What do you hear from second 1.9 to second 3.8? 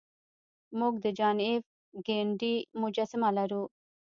کینیډي مجسمه لرو